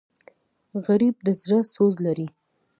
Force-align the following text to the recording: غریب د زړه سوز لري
غریب 0.85 1.15
د 1.25 1.27
زړه 1.41 1.59
سوز 1.73 1.95
لري 2.05 2.27